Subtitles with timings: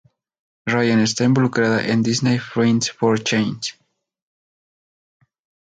[0.67, 3.77] Ryan está involucrada en Disney's Friends for Change.